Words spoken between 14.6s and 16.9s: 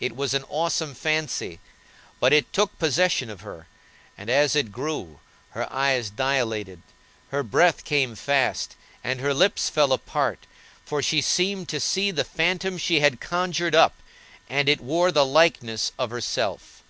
it wore the likeness of herself.